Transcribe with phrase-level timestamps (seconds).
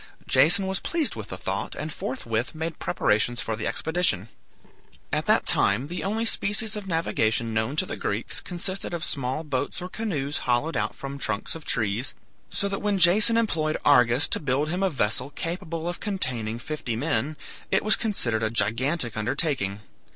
[0.25, 4.29] Jason was pleased with the thought, and forthwith made preparations for the expedition.
[5.13, 9.43] At that time the only species of navigation known to the Greeks consisted of small
[9.43, 12.15] boats or canoes hollowed out from trunks of trees,
[12.49, 16.95] so that when Jason employed Argus to build him a vessel capable of containing fifty
[16.95, 17.37] men,
[17.69, 19.81] it was considered a gigantic undertaking.